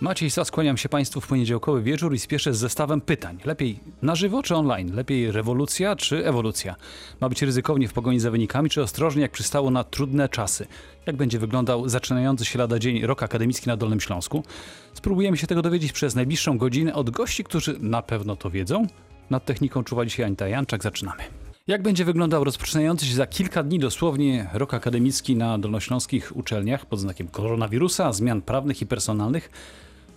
[0.00, 3.38] Maciej Sas, kłaniam się Państwu w poniedziałkowy wieczór i spieszę z zestawem pytań.
[3.44, 4.94] Lepiej na żywo czy online?
[4.94, 6.76] Lepiej rewolucja czy ewolucja?
[7.20, 10.66] Ma być ryzykownie w pogoni za wynikami, czy ostrożnie jak przystało na trudne czasy?
[11.06, 14.42] Jak będzie wyglądał zaczynający się lada dzień rok akademicki na Dolnym Śląsku?
[14.94, 18.86] Spróbujemy się tego dowiedzieć przez najbliższą godzinę od gości, którzy na pewno to wiedzą.
[19.30, 20.82] Nad techniką czuwa dzisiaj Anita Janczak.
[20.82, 21.22] Zaczynamy.
[21.66, 27.00] Jak będzie wyglądał rozpoczynający się za kilka dni dosłownie rok akademicki na dolnośląskich uczelniach pod
[27.00, 29.50] znakiem koronawirusa, zmian prawnych i personalnych?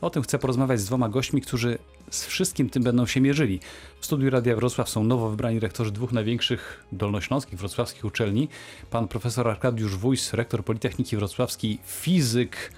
[0.02, 1.78] O tym chcę porozmawiać z dwoma gośćmi, którzy
[2.10, 3.60] z wszystkim tym będą się mierzyli.
[4.00, 8.48] W studiu Radia Wrocław są nowo wybrani rektorzy dwóch największych dolnośląskich, wrocławskich uczelni.
[8.92, 12.72] Pan profesor Arkadiusz Wójs, rektor Politechniki Wrocławskiej, fizyk,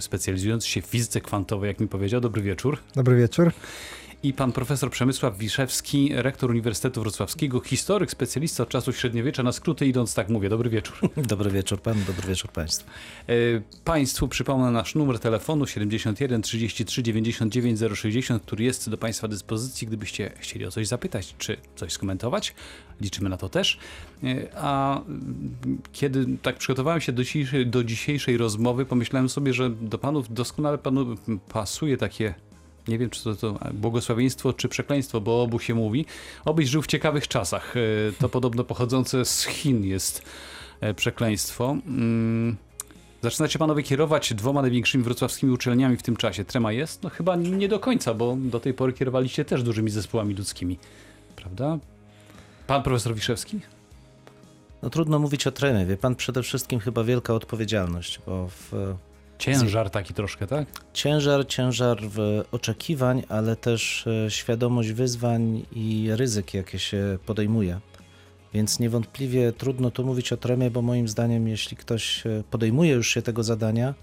[0.00, 2.20] specjalizujący się w fizyce kwantowej, jak mi powiedział.
[2.20, 2.78] Dobry wieczór.
[2.94, 3.52] Dobry wieczór.
[4.22, 9.86] I pan profesor Przemysław Wiszewski, rektor Uniwersytetu Wrocławskiego, historyk, specjalista od czasów średniowiecza, na skróty
[9.86, 10.48] idąc tak mówię.
[10.48, 10.94] Dobry wieczór.
[11.28, 12.90] Dobry wieczór panu, dobry wieczór państwu.
[13.28, 13.34] E,
[13.84, 20.32] Państwu przypomnę nasz numer telefonu 71 33 99 060, który jest do Państwa dyspozycji, gdybyście
[20.38, 22.54] chcieli o coś zapytać czy coś skomentować.
[23.00, 23.78] Liczymy na to też.
[24.24, 25.56] E, A mm,
[25.92, 30.78] kiedy tak przygotowałem się do dzisiejszej, do dzisiejszej rozmowy, pomyślałem sobie, że do Panów doskonale
[30.78, 31.16] panu
[31.48, 32.34] pasuje takie
[32.88, 36.06] nie wiem, czy to, to błogosławieństwo, czy przekleństwo, bo obu się mówi.
[36.44, 37.74] Obyś żył w ciekawych czasach.
[37.76, 37.80] E,
[38.20, 40.22] To podobno pochodzące z Chin jest
[40.80, 41.76] e, przekleństwo.
[41.86, 42.56] Mm,
[43.22, 46.44] Zaczynacie panowie kierować dwoma największymi wrocławskimi uczelniami w tym czasie.
[46.44, 47.02] Trema jest?
[47.02, 50.78] No chyba nie do końca, bo do tej pory kierowaliście też dużymi zespołami ludzkimi.
[51.36, 51.78] Prawda?
[52.66, 53.60] Pan profesor Wiszewski?
[54.82, 58.94] No trudno mówić o tremie, wie pan, przede wszystkim chyba wielka odpowiedzialność, bo w
[59.38, 60.66] Ciężar taki troszkę, tak?
[60.92, 61.98] ciężar, ciężar
[62.52, 67.80] oczekiwań, ale też e, świadomość wyzwań i ryzyk, jakie się podejmuje.
[68.54, 73.08] Więc niewątpliwie trudno tu mówić o tremie, bo moim zdaniem, jeśli ktoś e, podejmuje już
[73.08, 73.94] się tego zadania,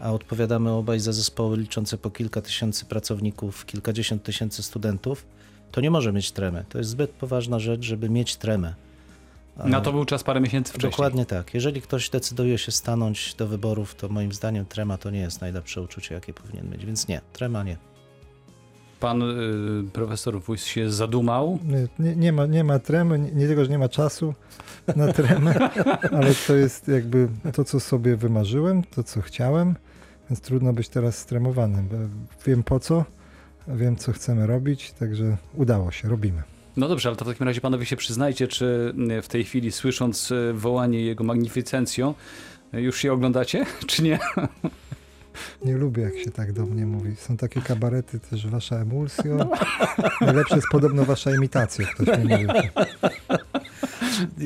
[0.00, 5.26] a odpowiadamy obaj za zespoły liczące po kilka tysięcy pracowników, kilkadziesiąt tysięcy studentów,
[5.72, 6.64] to nie może mieć tremy.
[6.68, 8.74] To jest zbyt poważna rzecz, żeby mieć tremę.
[9.58, 10.90] A- Na to był czas parę miesięcy wcześniej.
[10.90, 11.54] Dokładnie tak.
[11.54, 15.82] Jeżeli ktoś decyduje się stanąć do wyborów, to moim zdaniem trema to nie jest najlepsze
[15.82, 16.86] uczucie, jakie powinien mieć.
[16.86, 17.76] Więc nie, trema nie.
[19.00, 21.58] Pan y, profesor Wójs się zadumał.
[21.64, 24.34] Nie, nie, nie, ma, nie ma tremy, nie, nie tylko, że nie ma czasu
[24.96, 25.54] na tremę,
[26.16, 29.76] ale to jest jakby to, co sobie wymarzyłem, to, co chciałem,
[30.30, 31.88] więc trudno być teraz stremowanym.
[32.46, 33.04] Wiem po co,
[33.68, 36.42] wiem, co chcemy robić, także udało się, robimy.
[36.76, 39.72] No dobrze, ale to w takim razie panowie się przyznajcie, czy y, w tej chwili
[39.72, 42.14] słysząc y, wołanie jego magnificencją,
[42.74, 44.18] y, już się oglądacie, czy nie?
[45.64, 47.16] Nie lubię, jak się tak do mnie mówi.
[47.16, 49.50] Są takie kabarety też, wasza emulsjo.
[50.20, 52.48] Najlepsze jest podobno wasza imitacja, ktoś mi mówił.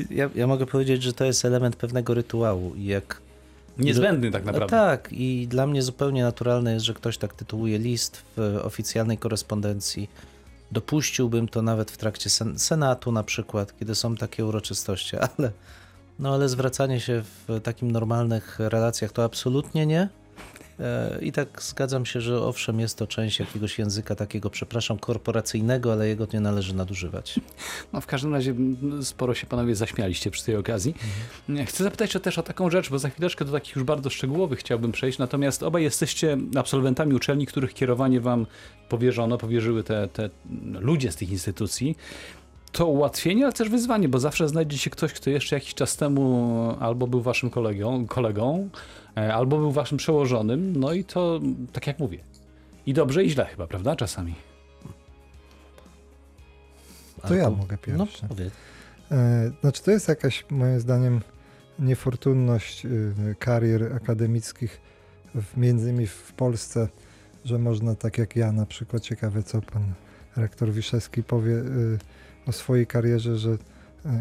[0.09, 2.75] Ja, ja mogę powiedzieć, że to jest element pewnego rytuału.
[2.75, 3.21] I jak
[3.77, 4.77] Niezbędny tak No naprawdę.
[4.77, 10.09] tak, i dla mnie zupełnie naturalne jest, że ktoś tak tytułuje list w oficjalnej korespondencji.
[10.71, 15.51] Dopuściłbym to nawet w trakcie sen Senatu na przykład, kiedy są takie uroczystości, ale,
[16.19, 20.09] no ale zwracanie się w takim normalnych relacjach to absolutnie nie.
[20.79, 25.91] E, I tak zgadzam się, że owszem, jest to część jakiegoś języka takiego, przepraszam, korporacyjnego,
[25.91, 27.39] ale jego nie należy nadużywać.
[27.93, 28.55] No, w każdym razie
[29.01, 30.95] sporo się panowie zaśmialiście przy tej okazji.
[31.65, 34.91] Chcę zapytać też o taką rzecz, bo za chwileczkę do takich już bardzo szczegółowych chciałbym
[34.91, 35.17] przejść.
[35.17, 38.45] Natomiast obaj jesteście absolwentami uczelni, których kierowanie wam
[38.89, 40.29] powierzono, powierzyły te, te
[40.79, 41.95] ludzie z tych instytucji.
[42.77, 46.75] To ułatwienie, ale też wyzwanie, bo zawsze znajdzie się ktoś, kto jeszcze jakiś czas temu
[46.79, 48.69] albo był waszym kolegą, kolegą
[49.17, 50.75] e, albo był waszym przełożonym.
[50.75, 51.39] No i to,
[51.73, 52.19] tak jak mówię,
[52.85, 53.95] i dobrze, i źle chyba, prawda?
[53.95, 54.35] Czasami.
[57.27, 58.27] To ja mogę No, pierwszy.
[58.27, 58.53] powiedz.
[59.11, 61.21] E, Znaczy, to jest jakaś, moim zdaniem,
[61.79, 64.81] niefortunność y, karier akademickich,
[65.35, 66.87] w, między innymi w Polsce,
[67.45, 69.93] że można, tak jak ja na przykład, ciekawe co pan
[70.35, 71.53] rektor Wiszewski powie
[72.47, 73.57] o swojej karierze, że y,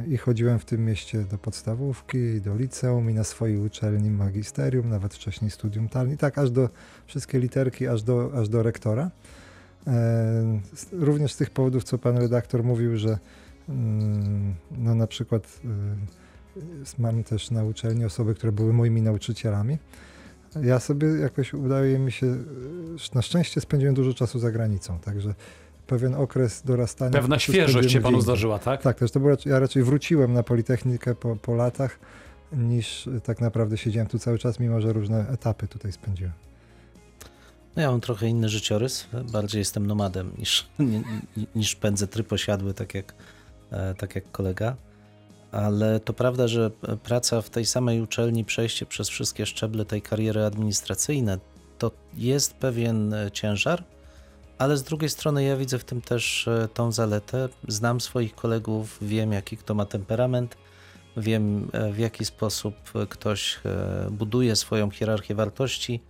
[0.09, 4.89] i chodziłem w tym mieście do podstawówki, i do liceum, i na swojej uczelni magisterium,
[4.89, 6.69] nawet wcześniej studium talni, tak aż do
[7.07, 9.11] wszystkie literki, aż do, aż do rektora.
[9.87, 10.61] E,
[10.93, 13.19] Również z tych powodów, co pan redaktor mówił, że
[13.69, 19.79] Mm, No na przykład y, mam też na uczelni osoby, które były moimi nauczycielami.
[20.63, 22.37] Ja sobie jakoś udaje mi się,
[23.15, 25.35] na szczęście spędziłem dużo czasu za granicą, także
[25.87, 27.11] pewien okres dorastania.
[27.11, 28.83] Pewna świeżość się panu zdarzyła, tak?
[28.83, 31.99] Tak, też to było, ja raczej wróciłem na Politechnikę po, po latach,
[32.53, 36.33] niż y, tak naprawdę siedziałem tu cały czas, mimo że różne etapy tutaj spędziłem.
[37.77, 39.07] No ja mam trochę inny życiorys.
[39.33, 41.03] Bardziej jestem nomadem niż, ni-
[41.37, 43.15] ni- niż pędzę tryb osiadły, tak jak,
[43.71, 44.77] e, tak jak kolega.
[45.53, 46.71] Ale to prawda, że
[47.03, 51.37] praca w tej samej uczelni, przejście przez wszystkie szczeble tej kariery administracyjnej,
[51.79, 53.85] to jest pewien e, ciężar,
[54.59, 57.49] ale z drugiej strony ja widzę w tym też e, tą zaletę.
[57.69, 60.57] Znam swoich kolegów, wiem jaki kto ma temperament,
[61.17, 62.75] wiem e, w jaki sposób
[63.09, 66.01] ktoś e, buduje swoją hierarchię wartości.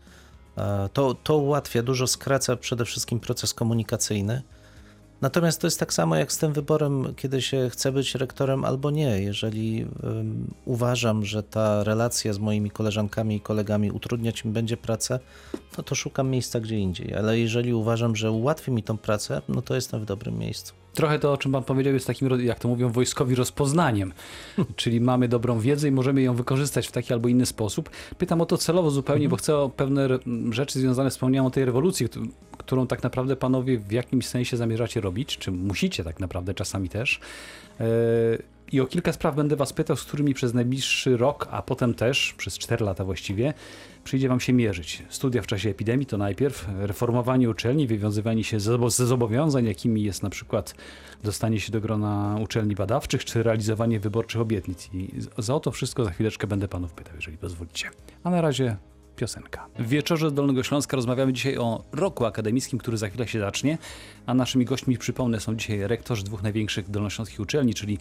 [0.92, 4.42] To, to ułatwia, dużo skraca przede wszystkim proces komunikacyjny.
[5.20, 8.90] Natomiast to jest tak samo jak z tym wyborem, kiedy się chce być rektorem albo
[8.90, 9.22] nie.
[9.22, 15.20] Jeżeli ym, uważam, że ta relacja z moimi koleżankami i kolegami utrudniać mi będzie pracę,
[15.78, 17.14] no to szukam miejsca gdzie indziej.
[17.14, 20.74] Ale jeżeli uważam, że ułatwi mi tą pracę, no to jestem w dobrym miejscu.
[20.96, 24.12] Trochę to, o czym pan powiedział, jest takim, jak to mówią wojskowi, rozpoznaniem.
[24.76, 27.90] Czyli mamy dobrą wiedzę i możemy ją wykorzystać w taki albo inny sposób.
[28.18, 30.08] Pytam o to celowo zupełnie, bo chcę o pewne
[30.50, 32.28] rzeczy związane, wspomniałem o tej rewolucji, któ-
[32.58, 37.20] którą tak naprawdę panowie w jakimś sensie zamierzacie robić, czy musicie tak naprawdę czasami też.
[38.72, 42.34] I o kilka spraw będę was pytał, z którymi przez najbliższy rok, a potem też
[42.38, 43.54] przez 4 lata właściwie,
[44.04, 45.02] przyjdzie wam się mierzyć.
[45.08, 50.02] Studia w czasie epidemii to najpierw, reformowanie uczelni, wywiązywanie się ze zobo- ze zobowiązań, jakimi
[50.02, 50.74] jest na przykład
[51.24, 54.88] dostanie się do grona uczelni badawczych, czy realizowanie wyborczych obietnic.
[54.92, 55.08] I
[55.38, 57.90] za to wszystko za chwileczkę będę panów pytał, jeżeli pozwolicie.
[58.24, 58.76] A na razie
[59.16, 59.66] piosenka.
[59.78, 63.78] W wieczorze z Dolnego Śląska rozmawiamy dzisiaj o roku akademickim, który za chwilę się zacznie,
[64.26, 67.98] a naszymi gośćmi, przypomnę, są dzisiaj rektorzy dwóch największych dolnośląskich uczelni, czyli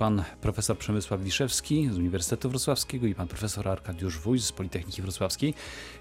[0.00, 5.54] pan profesor Przemysław Wiszewski z Uniwersytetu Wrocławskiego i pan profesor Arkadiusz Wójs z Politechniki Wrocławskiej.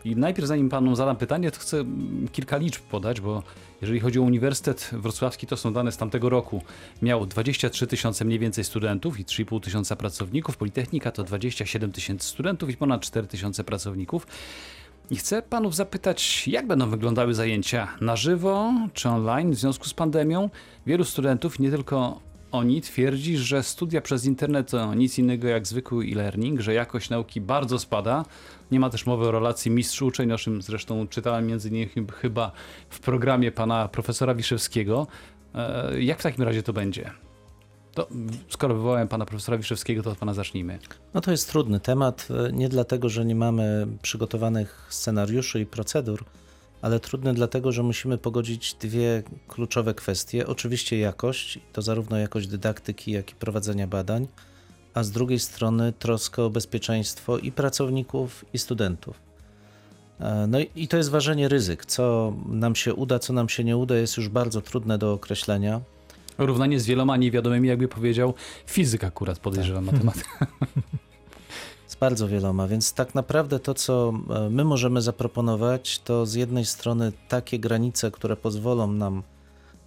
[0.06, 1.86] I najpierw, zanim panu zadam pytanie, to chcę
[2.32, 3.44] kilka liczb podać, bo
[3.82, 6.62] jeżeli chodzi o Uniwersytet Wrocławski, to są dane z tamtego roku.
[7.02, 10.58] Miał 23 tysiące mniej więcej studentów i 3,5 tysiąca pracowników.
[10.58, 14.28] Politechnika to 27 tysięcy studentów i ponad 4 tysiące pracowników.
[15.12, 19.94] I chcę panów zapytać, jak będą wyglądały zajęcia na żywo czy online w związku z
[19.94, 20.50] pandemią?
[20.86, 26.06] Wielu studentów, nie tylko oni, twierdzi, że studia przez internet to nic innego jak zwykły
[26.06, 28.26] e-learning, że jakość nauki bardzo spada.
[28.72, 31.90] Nie ma też mowy o relacji mistrz-uczeń, o czym zresztą czytałem między innymi
[32.22, 32.52] chyba
[32.90, 35.08] w programie pana profesora Wiszewskiego.
[35.56, 37.12] E, Jak w takim razie to będzie?
[37.94, 38.08] To,
[38.50, 40.80] skoro wywołałem pana profesora Wiszewskiego, to od pana zacznijmy.
[41.14, 46.24] No to jest trudny temat, e, nie dlatego, że nie mamy przygotowanych scenariuszy i procedur,
[46.82, 50.48] ale trudny dlatego, że musimy pogodzić dwie kluczowe kwestie.
[50.48, 54.28] Oczywiście jakość, to zarówno jakość dydaktyki, jak i prowadzenia badań,
[54.94, 59.20] a z drugiej strony troskę o bezpieczeństwo i pracowników, i studentów.
[60.20, 61.86] E, No i to jest ważenie ryzyk.
[61.86, 65.82] Co nam się uda, co nam się nie uda, jest już bardzo trudne do określenia.
[66.38, 68.34] Równanie z wieloma niewiadomymi, jakby powiedział
[68.66, 70.48] fizyk akurat, podejrzewam matematyka.
[72.00, 77.12] Bardzo wieloma, więc tak naprawdę to, co e, my możemy zaproponować, to z jednej strony
[77.28, 79.24] takie granice, które pozwolą nam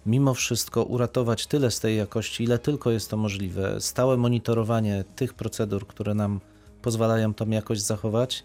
[0.05, 3.81] mimo wszystko uratować tyle z tej jakości, ile tylko jest to możliwe.
[3.81, 6.39] Stałe monitorowanie tych procedur, które nam
[6.81, 8.43] pozwalają tą jakość zachować.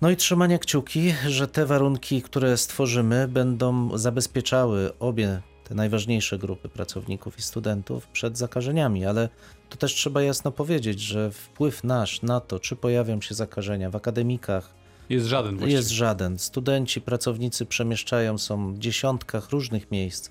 [0.00, 6.68] No i trzymanie kciuki, że te warunki, które stworzymy, będą zabezpieczały obie te najważniejsze grupy
[6.68, 9.28] pracowników i studentów przed zakażeniami, ale
[9.70, 13.96] to też trzeba jasno powiedzieć, że wpływ nasz na to, czy pojawią się zakażenia w
[13.96, 14.74] akademikach,
[15.08, 15.76] Jest żaden właściwie.
[15.76, 16.38] jest żaden.
[16.38, 20.30] Studenci, pracownicy przemieszczają są w dziesiątkach różnych miejsc,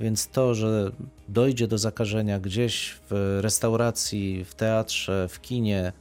[0.00, 0.90] więc to, że
[1.28, 5.92] dojdzie do zakażenia gdzieś w restauracji, w teatrze, w kinie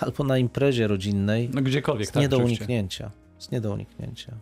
[0.00, 2.64] albo na imprezie rodzinnej, No gdziekolwiek, jest tak, nie do oczywiście.
[2.64, 3.10] uniknięcia.
[3.36, 4.32] Jest nie do uniknięcia.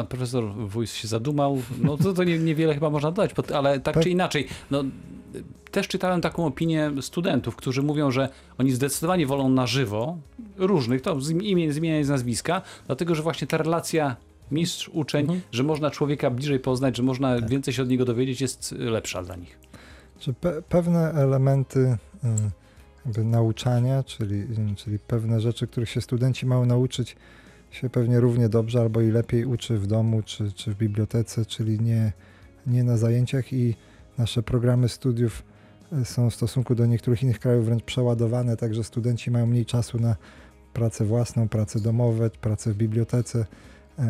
[0.00, 4.00] Pan profesor Wójs się zadumał, no to, to nie, niewiele chyba można dodać, ale tak
[4.00, 4.84] czy inaczej, no
[5.70, 8.28] też czytałem taką opinię studentów, którzy mówią, że
[8.58, 10.18] oni zdecydowanie wolą na żywo,
[10.56, 14.16] różnych, to imię, z imienia i z nazwiska, dlatego, że właśnie ta relacja
[14.50, 15.40] mistrz-uczeń, Mhm.
[15.52, 19.36] że można człowieka bliżej poznać, że można więcej się od niego dowiedzieć, jest lepsza dla
[19.36, 19.58] nich.
[20.18, 21.96] Czy pe- pewne elementy
[23.18, 24.44] y, nauczania, czyli,
[24.76, 27.16] czyli pewne rzeczy, których się studenci mają nauczyć,
[27.70, 31.80] się pewnie równie dobrze albo i lepiej uczy w domu czy, czy w bibliotece, czyli
[31.80, 32.12] nie,
[32.66, 33.74] nie na zajęciach i
[34.18, 35.42] nasze programy studiów
[35.92, 39.98] y, są w stosunku do niektórych innych krajów wręcz przeładowane, także studenci mają mniej czasu
[39.98, 40.16] na
[40.72, 43.38] pracę własną, pracę domowe, pracę w bibliotece,
[43.98, 44.02] y,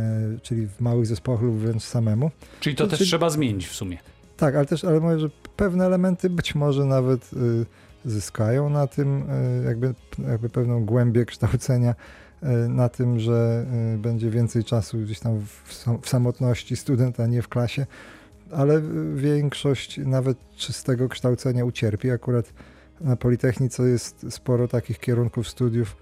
[0.42, 2.30] czyli w małych zespołach lub wręcz samemu.
[2.60, 3.98] Czyli to To też czy- trzeba zmienić w sumie.
[4.36, 7.66] Tak, ale też, ale mówię, że pewne elementy być może nawet y,
[8.04, 9.94] zyskają na tym, y, jakby,
[10.28, 11.94] jakby pewną głębię kształcenia,
[12.68, 17.42] na tym, że y, będzie więcej czasu gdzieś tam w, sam- w samotności studenta, nie
[17.42, 17.86] w klasie,
[18.52, 18.82] ale
[19.14, 22.10] większość nawet czystego kształcenia ucierpi.
[22.10, 22.52] Akurat
[23.00, 25.96] na Politechnice jest sporo takich kierunków studiów,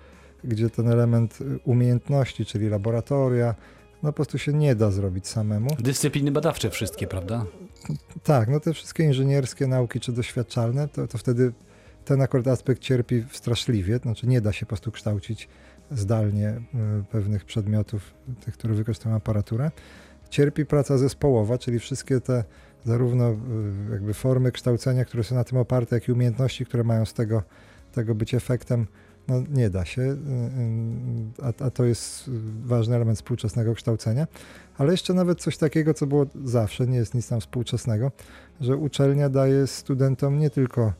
[0.44, 3.54] gdzie ten element y, umiejętności, czyli laboratoria,
[4.02, 5.68] no po prostu się nie da zrobić samemu.
[5.78, 7.44] Dyscypliny badawcze wszystkie, prawda?
[8.22, 11.52] Tak, no te wszystkie inżynierskie nauki czy doświadczalne, to, to wtedy
[12.04, 15.48] ten akurat aspekt cierpi straszliwie, znaczy nie da się po prostu kształcić
[15.90, 18.14] zdalnie y, pewnych przedmiotów,
[18.44, 19.70] tych, które wykorzystują aparaturę.
[20.30, 22.44] Cierpi praca zespołowa, czyli wszystkie te
[22.84, 23.36] zarówno y,
[23.92, 27.42] jakby formy kształcenia, które są na tym oparte, jak i umiejętności, które mają z tego,
[27.92, 28.86] tego być efektem,
[29.28, 30.16] no nie da się, y,
[31.42, 32.30] a, a to jest
[32.64, 34.26] ważny element współczesnego kształcenia.
[34.78, 38.12] Ale jeszcze nawet coś takiego, co było zawsze, nie jest nic tam współczesnego,
[38.60, 40.92] że uczelnia daje studentom nie tylko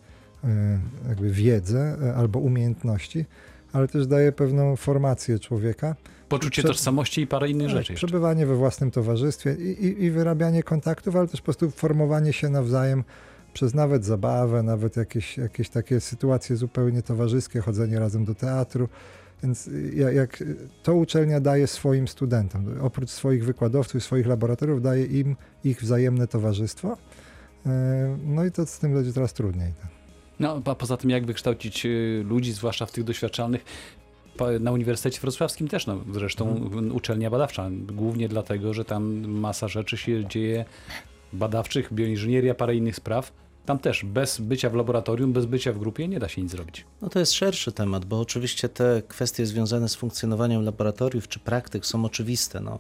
[1.09, 3.25] jakby wiedzę albo umiejętności,
[3.73, 5.97] ale też daje pewną formację człowieka.
[6.29, 8.07] Poczucie Prze- tożsamości i parę innych Tak, rzeczy jeszcze.
[8.07, 12.49] przebywanie we własnym towarzystwie i, i, i wyrabianie kontaktów, ale też po prostu formowanie się
[12.49, 13.05] nawzajem
[13.53, 18.89] przez nawet zabawę, nawet jakieś, jakieś takie sytuacje zupełnie towarzyskie, chodzenie razem do teatru.
[19.43, 24.83] Więc y, ja- jak y, to uczelnia daje swoim studentom, oprócz swoich wykładowców swoich laboratoriów,
[24.83, 26.93] daje im ich wzajemne towarzystwo.
[26.93, 27.71] Y,
[28.27, 29.73] No i to z tym będzie teraz trudniej.
[30.41, 33.65] No, a poza tym jak wykształcić y, ludzi, zwłaszcza w tych doświadczalnych,
[34.61, 36.93] na Uniwersytecie Wrocławskim też, no, zresztą Mhm.
[36.97, 40.65] uczelnia badawcza, głównie dlatego, że tam masa rzeczy się dzieje
[41.33, 43.33] badawczych, bioinżynieria, parę innych spraw.
[43.67, 46.85] Tam też bez bycia w laboratorium, bez bycia w grupie nie da się nic zrobić.
[47.03, 51.87] No to jest szerszy temat, bo oczywiście te kwestie związane z funkcjonowaniem laboratoriów czy praktyk
[51.87, 52.61] są oczywiste.
[52.61, 52.79] No.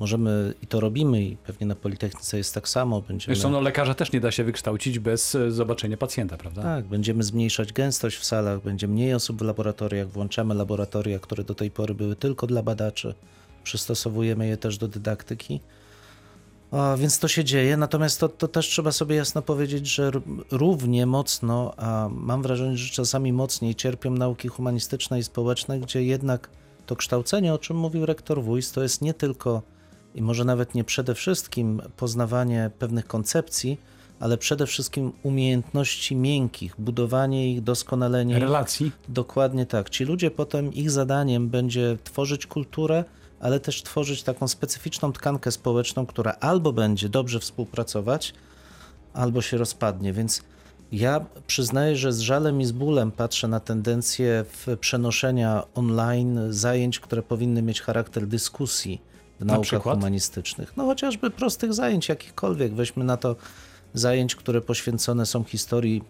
[0.00, 3.00] Możemy i to robimy i pewnie na Politechnice jest tak samo.
[3.00, 6.62] Będziemy, Zresztą no, lekarza też nie da się wykształcić bez e, zobaczenia pacjenta, prawda?
[6.62, 11.54] tak, będziemy zmniejszać gęstość w salach, będzie mniej osób w laboratoriach, włączamy laboratoria, które do
[11.54, 13.14] tej pory były tylko dla badaczy,
[13.62, 15.60] przystosowujemy je też do dydaktyki.
[16.70, 20.10] A, więc to się dzieje, natomiast to, to też trzeba sobie jasno powiedzieć, że
[20.50, 26.50] równie mocno, a mam wrażenie, że czasami mocniej cierpią nauki humanistyczne i społeczne, gdzie jednak
[26.86, 29.62] to kształcenie, o czym mówił rektor Wójs, to jest nie tylko
[30.14, 33.78] i może nawet nie przede wszystkim poznawanie pewnych koncepcji,
[34.20, 38.38] ale przede wszystkim umiejętności miękkich, budowanie ich, doskonalenie.
[38.38, 38.92] Relacji.
[39.08, 39.90] Dokładnie tak.
[39.90, 43.04] Ci ludzie potem, ich zadaniem będzie tworzyć kulturę,
[43.40, 48.34] ale też tworzyć taką specyficzną tkankę społeczną, która albo będzie dobrze współpracować,
[49.12, 50.12] albo się rozpadnie.
[50.12, 50.42] Więc
[50.92, 57.00] ja przyznaję, że z żalem i z bólem patrzę na tendencję w przenoszenia online zajęć,
[57.00, 59.09] które powinny mieć charakter dyskusji
[59.40, 59.94] w naukach przykład?
[59.98, 60.76] humanistycznych.
[60.76, 62.74] No chociażby prostych zajęć jakichkolwiek.
[62.74, 63.36] Weźmy na to
[63.94, 66.02] zajęć, które poświęcone są historii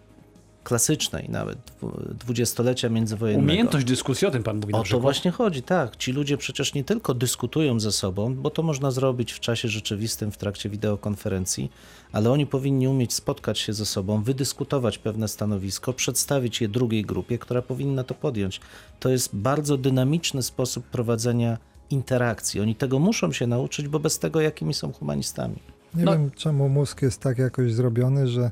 [0.63, 3.45] klasycznej, nawet dwu- dwudziestolecia międzywojennego.
[3.45, 5.95] Umiejętność dyskusji, o tym pan mówi O to właśnie chodzi, tak.
[5.95, 10.31] Ci ludzie przecież nie tylko dyskutują ze sobą, bo to można zrobić w czasie rzeczywistym,
[10.31, 11.71] w trakcie wideokonferencji,
[12.11, 17.37] ale oni powinni umieć spotkać się ze sobą, wydyskutować pewne stanowisko, przedstawić je drugiej grupie,
[17.39, 18.61] która powinna to podjąć.
[18.99, 21.57] To jest bardzo dynamiczny sposób prowadzenia
[21.91, 22.61] interakcji.
[22.61, 25.55] Oni tego muszą się nauczyć, bo bez tego jakimi są humanistami.
[25.95, 28.51] Nie No- wiem, czemu mózg jest tak jakoś zrobiony, że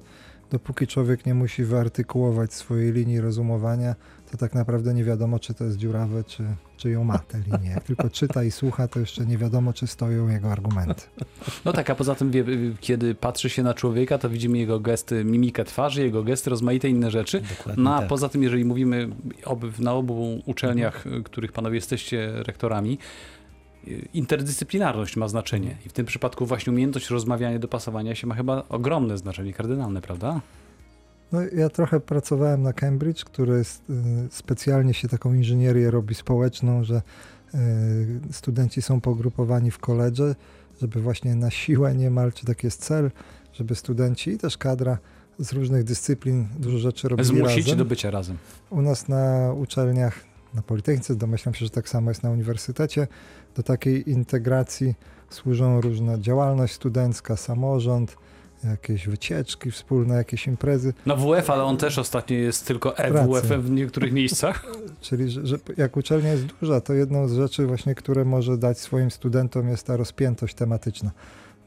[0.51, 3.96] dopóki człowiek nie musi wyartykułować swojej linii rozumowania,
[4.32, 6.44] to tak naprawdę nie wiadomo, czy to jest dziurawe, czy,
[6.78, 7.70] czy ją ma tę linię.
[7.70, 11.02] Jak tylko czyta i słucha, to jeszcze nie wiadomo, czy stoją jego argumenty.
[11.66, 12.32] No tak, a poza tym,
[12.80, 17.12] kiedy patrzy się na człowieka, to widzimy jego gesty, mimikę twarzy, jego gesty, rozmaite inne
[17.12, 17.42] rzeczy.
[17.58, 18.08] Dokładnie No a tak.
[18.08, 19.10] poza tym, jeżeli mówimy
[19.46, 22.98] ob, na obu uczelniach, których panowie jesteście rektorami,
[24.14, 25.76] interdyscyplinarność ma znaczenie.
[25.86, 30.42] I w tym przypadku właśnie umiejętność rozmawiania, dopasowania się ma chyba ogromne znaczenie, kardynalne, prawda?
[31.32, 33.64] No, ja trochę pracowałem na Cambridge, które y,
[34.30, 37.02] specjalnie się taką inżynierię robi społeczną, że
[37.56, 37.58] y,
[38.32, 40.36] studenci są pogrupowani w koledże,
[40.82, 43.12] żeby właśnie na siłę niemal, czy taki jest cel,
[43.54, 44.98] żeby studenci i też kadra
[45.40, 47.78] z różnych dyscyplin dużo rzeczy robili Zmusić razem.
[47.78, 48.38] do bycia razem.
[48.70, 50.20] U nas na uczelniach,
[50.54, 53.08] na Politechnice, domyślam się, że tak samo jest na uniwersytecie,
[53.56, 54.96] do takiej integracji
[55.30, 58.18] służą różna działalność studencka, samorząd,
[58.63, 60.94] jakieś wycieczki wspólne, jakieś imprezy.
[61.06, 63.22] No WF, ale on też ostatnio jest tylko Racja.
[63.22, 64.66] EWF w niektórych miejscach.
[65.01, 68.80] Czyli, że, że jak uczelnia jest duża, to jedną z rzeczy właśnie, które może dać
[68.80, 71.12] swoim studentom jest ta rozpiętość tematyczna.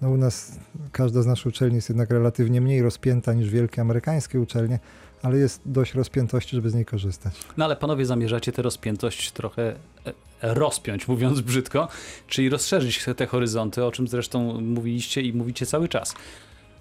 [0.00, 0.58] No u nas
[0.92, 4.78] każda z naszych uczelni jest jednak relatywnie mniej rozpięta niż wielkie amerykańskie uczelnie,
[5.22, 7.34] ale jest dość rozpiętości, żeby z niej korzystać.
[7.56, 9.75] No ale panowie zamierzacie tę rozpiętość trochę
[10.06, 11.88] e, rozpiąć, mówiąc brzydko,
[12.26, 16.14] czyli rozszerzyć te horyzonty, o czym zresztą mówiliście i mówicie cały czas.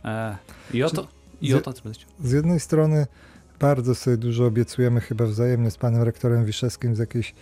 [0.06, 0.38] E,
[0.74, 1.08] I o to...
[1.42, 1.74] I o to
[2.24, 3.08] Z jednej strony
[3.60, 7.34] bardzo sobie dużo obiecujemy chyba wzajemnie z panem rektorem Wiszewskim z jakiejś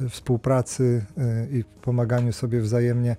[0.00, 3.16] e, współpracy e, i pomaganiu sobie wzajemnie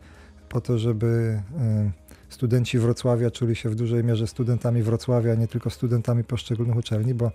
[0.50, 1.92] po to, żeby e,
[2.30, 7.13] studenci Wrocławia czuli się w dużej mierze studentami Wrocławia, a nie tylko studentami poszczególnych uczelni,
[7.13, 7.32] bo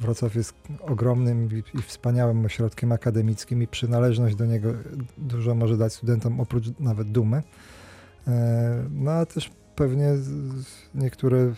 [0.00, 4.74] Wrocław jest ogromnym i, wspaniałym ośrodkiem akademickim i przynależność do niego
[5.18, 7.42] dużo może dać studentom oprócz nawet dumy.
[8.26, 10.08] E, No a też pewnie
[10.94, 11.52] niektóre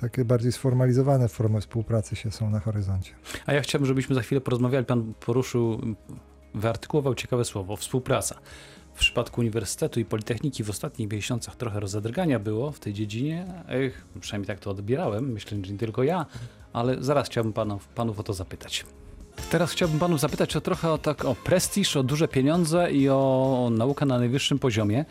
[0.00, 3.12] takie bardziej sformalizowane formy współpracy się są na horyzoncie.
[3.46, 4.86] A ja chciałbym, żebyśmy za chwilę porozmawiali.
[4.86, 5.80] Pan poruszył
[6.54, 8.34] wyartykułował ciekawe słowo współpraca.
[8.94, 13.46] W przypadku Uniwersytetu i Politechniki w ostatnich miesiącach trochę rozedrgania było w tej dziedzinie.
[13.68, 15.32] Ech, przynajmniej tak to odbierałem.
[15.32, 16.26] Myślę, że nie tylko ja,
[16.72, 18.84] ale zaraz chciałbym panów, panów o to zapytać.
[19.50, 23.68] Teraz chciałbym panów zapytać o trochę o, tak, o prestiż, o duże pieniądze i o
[23.72, 25.04] naukę na najwyższym poziomie.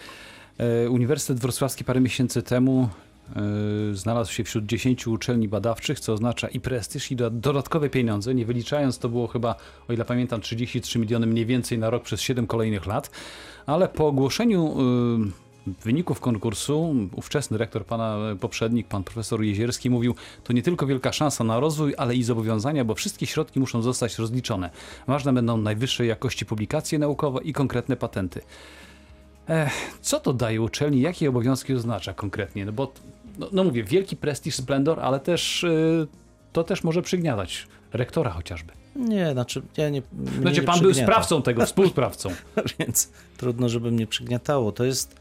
[0.60, 2.90] E, Uniwersytet Wrocławski parę miesięcy temu
[3.36, 3.42] e,
[3.96, 8.36] znalazł się wśród 10 uczelni badawczych, co oznacza i prestiż, i do, dodatkowe pieniądze.
[8.36, 9.56] Nie wyliczając, to było chyba,
[9.90, 13.12] o ile pamiętam, 33 miliony mniej więcej na rok przez 7 kolejnych lat.
[13.66, 14.76] Ale po ogłoszeniu
[15.68, 21.12] y, wyników konkursu, ówczesny rektor, pana poprzednik, pan profesor Jezierski mówił, to nie tylko wielka
[21.12, 24.70] szansa na rozwój, ale i zobowiązania, bo wszystkie środki muszą zostać rozliczone.
[25.08, 28.42] Ważne będą najwyższej jakości publikacje naukowe i konkretne patenty.
[30.02, 31.02] Co to daje uczelni?
[31.02, 32.66] Jakie obowiązki oznacza konkretnie?
[32.66, 32.92] No bo,
[33.40, 36.08] no, no mówię, wielki prestiż, splendor, ale też y,
[36.54, 38.74] to też może przygniatać rektora chociażby.
[38.96, 40.02] Nie, znaczy ja nie.
[40.42, 41.12] Znaczy nie pan był przygniata.
[41.12, 42.30] sprawcą tego, współsprawcą.
[42.80, 44.72] więc trudno, żeby mnie przygniatało.
[44.72, 45.16] To jest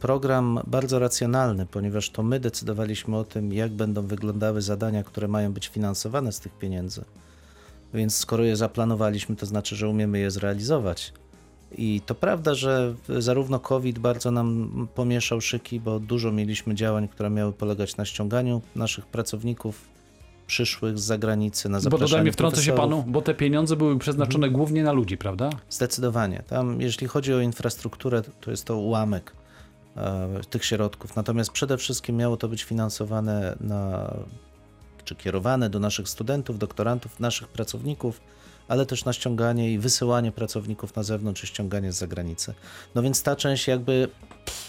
[0.00, 5.52] program bardzo racjonalny, ponieważ to my decydowaliśmy o tym, jak będą wyglądały zadania, które mają
[5.52, 7.04] być finansowane z tych pieniędzy.
[7.94, 11.12] Więc skoro je zaplanowaliśmy, to znaczy, że umiemy je zrealizować.
[11.78, 17.30] I to prawda, że zarówno COVID bardzo nam pomieszał szyki, bo dużo mieliśmy działań, które
[17.30, 19.92] miały polegać na ściąganiu naszych pracowników
[20.46, 24.50] przyszłych z zagranicy, na Bo zapraszaniu dodajmy, wtrącę się panu, bo te pieniądze były przeznaczone
[24.50, 25.50] głównie na ludzi, prawda?
[25.70, 26.42] Zdecydowanie.
[26.46, 29.32] Tam, jeśli chodzi o infrastrukturę, to jest to ułamek
[29.96, 31.16] e, tych środków.
[31.16, 34.14] Natomiast przede wszystkim miało to być finansowane na,
[35.04, 38.20] czy kierowane do naszych studentów, doktorantów, naszych pracowników,
[38.72, 42.54] ale też na ściąganie i wysyłanie pracowników na zewnątrz i ściąganie z zagranicy.
[42.94, 44.08] No więc ta część jakby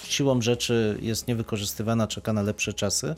[0.04, 3.16] siłą rzeczy jest niewykorzystywana, czeka na lepsze czasy.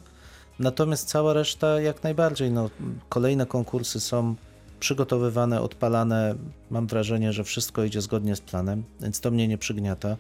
[0.60, 2.51] Natomiast cała reszta jak najbardziej.
[2.51, 2.70] No,
[3.10, 4.36] kolejne konkursy są
[4.80, 6.36] przygotowywane, odpalane.
[6.70, 10.18] Mam wrażenie, że wszystko idzie zgodnie z planem, więc to mnie nie przygniata.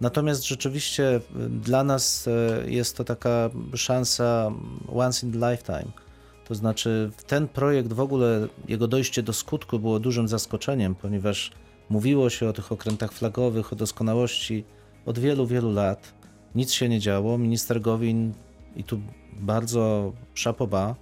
[0.00, 4.52] Natomiast rzeczywiście y, dla nas y, jest to taka szansa
[4.94, 6.07] once in a lifetime.
[6.48, 11.50] To znaczy, ten projekt w ogóle, jego dojście do skutku było dużym zaskoczeniem, ponieważ
[11.88, 14.64] mówiło się o tych okrętach flagowych, o doskonałości
[15.06, 16.14] od wielu, wielu lat.
[16.54, 17.38] Nic się nie działo.
[17.38, 18.32] Minister Gowin,
[18.76, 19.00] i tu
[19.40, 20.94] bardzo szapoba,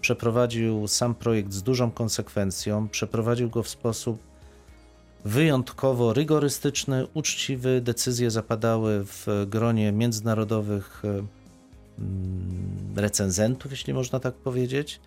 [0.00, 4.18] przeprowadził sam projekt z dużą konsekwencją, przeprowadził go w sposób
[5.24, 7.80] wyjątkowo rygorystyczny, uczciwy.
[7.80, 11.39] Decyzje zapadały w gronie międzynarodowych e,
[12.96, 15.00] recenzentów, jeśli można tak powiedzieć.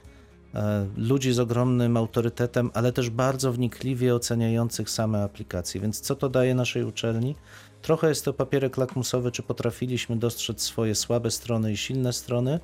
[0.56, 5.82] E, Ludzi z ogromnym autorytetem, ale też bardzo wnikliwie oceniających same aplikacje.
[5.82, 7.36] Więc co to daje naszej uczelni?
[7.82, 12.60] Trochę jest to papierek lakmusowy, czy potrafiliśmy dostrzec swoje słabe strony i silne strony,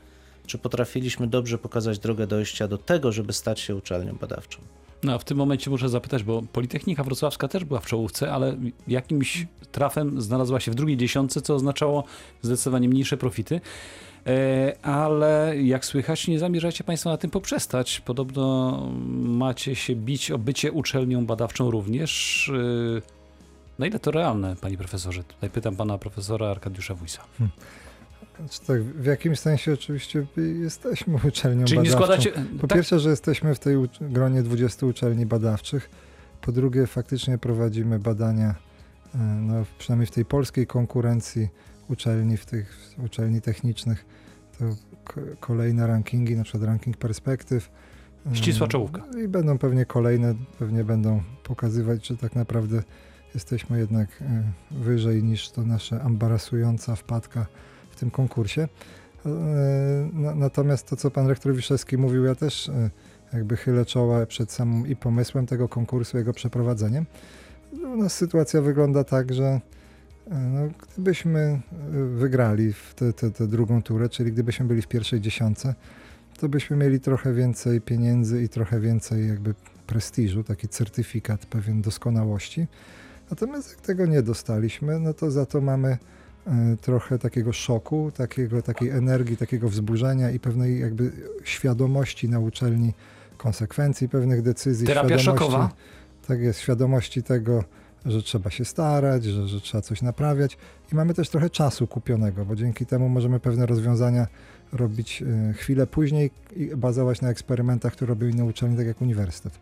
[0.46, 4.60] czy potrafiliśmy dobrze pokazać drogę dojścia do tego, żeby stać się uczelnią badawczą.
[5.04, 8.58] No a w tym momencie muszę zapytać, bo Politechnika Wrocławska też była w czołówce, ale
[8.88, 12.04] jakimś trafem znalazła się w drugiej dziesiątce, co oznaczało
[12.42, 13.62] zdecydowanie mniejsze profity.
[14.28, 18.02] E, ale jak słychać, nie zamierzacie Państwo na tym poprzestać.
[18.06, 18.78] Podobno
[19.24, 22.52] macie się bić o bycie uczelnią badawczą również.
[22.98, 23.02] E,
[23.80, 25.24] Na ile to realne, Panie Profesorze?
[25.24, 27.22] Tutaj pytam Pana Profesora Arkadiusza Wójsa.
[28.40, 30.26] Znaczy tak, w jakimś sensie oczywiście
[30.64, 31.98] jesteśmy uczelnią Czyli badawczą.
[31.98, 32.32] składacie...
[32.62, 35.90] Po tak, pierwsze, że jesteśmy w tej gronie 20 uczelni badawczych.
[36.42, 38.56] Po drugie, faktycznie prowadzimy badania,
[39.16, 41.48] e, no, przynajmniej w tej polskiej konkurencji
[41.90, 44.06] uczelni, w tych uczelni technicznych,
[44.60, 44.66] to
[45.40, 47.70] kolejne rankingi, na przykład ranking perspektyw.
[48.32, 49.04] E, Ścisła czołówka.
[49.24, 52.84] I będą pewnie kolejne, pewnie będą pokazywać, że tak naprawdę
[53.36, 57.46] jesteśmy jednak e, wyżej niż to nasza embarasująca wpadka
[57.90, 58.68] w tym konkursie.
[59.26, 59.30] E,
[60.14, 62.90] na- Natomiast to, co pan rektor Wiszewski mówił, ja też e,
[63.34, 67.06] jakby chylę czoła przed samym i pomysłem tego konkursu, jego przeprowadzeniem.
[67.84, 69.62] U nas sytuacja wygląda tak, że
[70.30, 71.62] no, gdybyśmy e,
[72.06, 72.94] wygrali w
[73.38, 75.76] tę drugą turę, czyli gdybyśmy byli w pierwszej dziesiątce,
[76.40, 79.54] to byśmy mieli trochę więcej pieniędzy i trochę więcej jakby
[79.88, 82.68] prestiżu, taki certyfikat pewien doskonałości.
[83.30, 85.98] Natomiast jak tego nie dostaliśmy, no to za to mamy
[86.48, 91.12] e, trochę takiego szoku, takiego, takiej energii, takiego wzburzenia i pewnej jakby
[91.44, 92.94] świadomości na uczelni
[93.38, 94.88] konsekwencji pewnych decyzji.
[94.88, 95.70] Terapia szokowa.
[96.28, 97.64] Tak jest, świadomości tego,
[98.06, 100.58] że trzeba się starać, że, że trzeba coś naprawiać
[100.94, 104.28] i mamy też trochę czasu kupionego, bo dzięki temu możemy pewne rozwiązania
[104.74, 109.60] robić e, chwilę później i bazować na eksperymentach, które robią inne uczelnie, tak jak uniwersytet.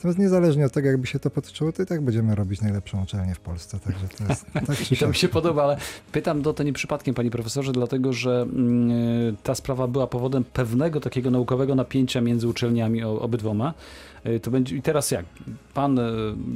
[0.00, 3.34] Natomiast niezależnie od tego, jakby się to potoczyło, to i tak będziemy robić najlepszą uczelnię
[3.34, 3.78] w Polsce.
[3.80, 5.76] Także to jest tak I to mi się podoba, ale
[6.12, 10.44] pytam do to nie przypadkiem, panie profesorze, dlatego że mm, y, ta sprawa była powodem
[10.44, 13.74] pewnego takiego naukowego napięcia między uczelniami obydwoma.
[14.26, 15.24] Y, To będzie, I teraz jak?
[15.74, 16.02] Pan y,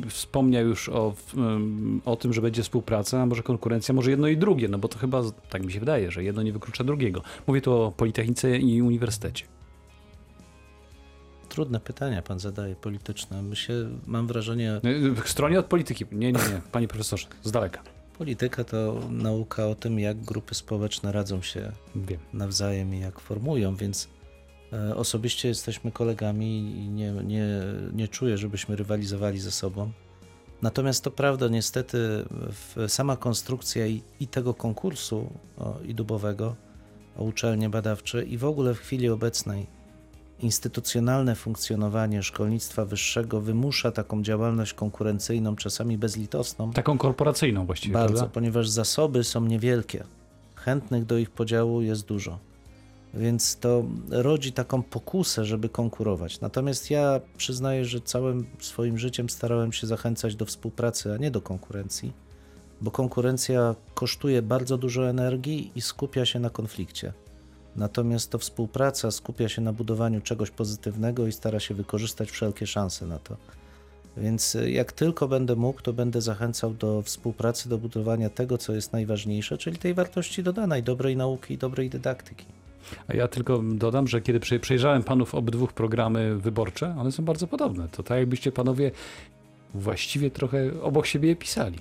[0.09, 1.15] wspomniał już o,
[2.05, 4.99] o tym, że będzie współpraca, a może konkurencja, może jedno i drugie, no bo to
[4.99, 7.23] chyba, tak mi się wydaje, że jedno nie wyklucza drugiego.
[7.47, 9.45] Mówię tu o Politechnice i Uniwersytecie.
[11.55, 13.43] Trudne pytania pan zadaje polityczne.
[13.43, 13.73] My się,
[14.07, 16.05] mam wrażenie, Y, W stronie od polityki.
[16.12, 17.83] Nie, nie, nie, panie profesorze, z daleka.
[18.19, 22.21] polityka to nauka o tym, jak grupy społeczne radzą się Wiem.
[22.33, 24.09] nawzajem i jak formują, więc
[24.73, 27.47] e, osobiście jesteśmy kolegami i nie, nie,
[27.93, 29.93] nie czuję, żebyśmy rywalizowali ze sobą.
[30.62, 31.99] Natomiast to prawda, niestety
[32.88, 36.57] sama konstrukcja i, i tego konkursu o, i dubowego
[37.17, 39.67] o uczelnie badawcze i w ogóle w chwili obecnej
[40.40, 48.35] instytucjonalne funkcjonowanie szkolnictwa wyższego wymusza taką działalność konkurencyjną, czasami bezlitosną, Taką korporacyjną właściwie, bardzo, prawda?
[48.35, 50.05] ponieważ zasoby są niewielkie.
[50.55, 52.38] Chętnych do ich podziału jest dużo.
[53.14, 56.40] Więc to rodzi taką pokusę, żeby konkurować.
[56.40, 61.40] Natomiast ja przyznaję, że całym swoim życiem starałem się zachęcać do współpracy, a nie do
[61.40, 62.12] konkurencji,
[62.81, 67.12] bo konkurencja kosztuje bardzo dużo energii i skupia się na konflikcie.
[67.77, 73.07] Natomiast to współpraca skupia się na budowaniu czegoś pozytywnego i stara się wykorzystać wszelkie szanse
[73.07, 73.37] na to.
[74.17, 78.73] Więc y, jak tylko będę mógł, to będę zachęcał do współpracy, do budowania tego, co
[78.75, 82.45] jest najważniejsze, czyli tej wartości dodanej, dobrej nauki i dobrej dydaktyki.
[83.09, 87.47] A ja tylko dodam, że kiedy prze- przejrzałem panów obydwu programy wyborcze, one są bardzo
[87.47, 87.89] podobne.
[87.89, 88.91] To tak jakbyście panowie
[89.75, 91.79] właściwie trochę obok siebie pisali.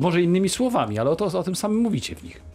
[0.00, 2.47] Może innymi słowami, ale o, to, o tym samym mówicie w nich.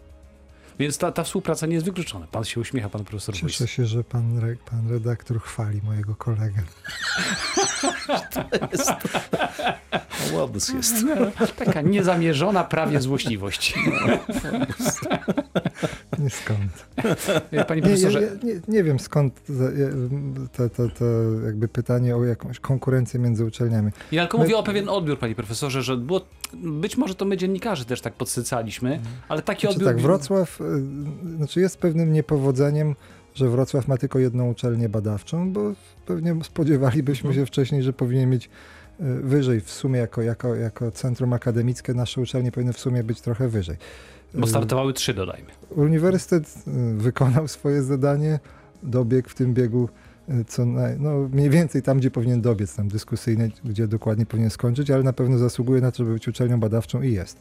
[0.79, 2.27] Więc ta, ta współpraca nie jest wykluczona.
[2.27, 6.61] Pan się uśmiecha, pan profesor Cieszę się, że pan, re, pan redaktor chwali mojego kolegę.
[8.71, 8.91] Jest...
[10.33, 10.95] Łobuz jest.
[11.55, 13.73] Taka niezamierzona prawie złośliwość.
[16.23, 16.87] Nie skąd.
[17.67, 19.41] Panie Nie, profesorze, ja, nie, nie wiem skąd
[20.53, 21.05] to, to, to
[21.45, 23.91] jakby pytanie o jakąś konkurencję między uczelniami.
[24.11, 26.21] Ja tylko My- mówię o pewien odbiór, panie profesorze, że było,
[26.53, 29.89] być może to my dziennikarze też tak podsycaliśmy, ale taki Znaczy odbiór...
[29.93, 30.63] tak, Wrocław y,
[31.37, 32.95] znaczy jest pewnym niepowodzeniem,
[33.35, 35.61] że Wrocław ma tylko jedną uczelnię badawczą, bo
[36.05, 37.45] pewnie spodziewalibyśmy Mhm.
[37.45, 38.49] się wcześniej, że powinien mieć y,
[39.23, 43.47] wyżej w sumie jako, jako, jako centrum akademickie nasze uczelnie powinny w sumie być trochę
[43.47, 43.77] wyżej.
[44.33, 45.49] Bo startowały trzy, dodajmy.
[45.69, 48.39] Uniwersytet y, wykonał swoje zadanie,
[48.83, 49.89] dobiegł w tym biegu
[50.29, 54.49] y, co naj, no mniej więcej tam, gdzie powinien dobiec, tam dyskusyjnie, gdzie dokładnie powinien
[54.49, 57.39] skończyć, ale na pewno zasługuje na to, żeby być uczelnią badawczą i jest.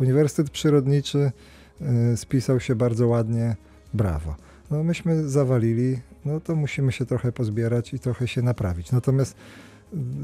[0.00, 1.32] Uniwersytet Przyrodniczy
[2.12, 3.56] y, spisał się bardzo ładnie,
[3.94, 4.36] brawo.
[4.70, 8.92] No myśmy zawalili, no to musimy się trochę pozbierać i trochę się naprawić.
[8.92, 9.36] Natomiast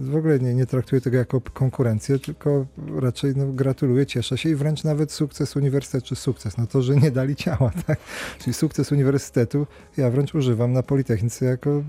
[0.00, 4.54] w ogóle nie, nie traktuję tego jako konkurencję, tylko raczej no, gratuluję, cieszę się i
[4.54, 7.98] wręcz nawet sukces uniwersytetu, czy sukces, no to, że nie dali ciała, tak?
[8.38, 11.82] Czyli sukces uniwersytetu ja wręcz używam na Politechnice jako y,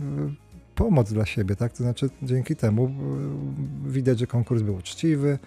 [0.76, 1.74] pomoc dla siebie, tak?
[1.74, 2.86] To znaczy dzięki temu
[3.88, 5.40] y, widać, że konkurs był uczciwy,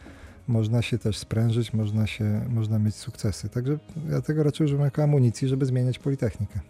[0.48, 3.48] można się też sprężyć, można, się, można mieć sukcesy.
[3.48, 3.78] Także
[4.10, 6.60] ja tego raczej używam jako amunicji, żeby zmieniać Politechnikę.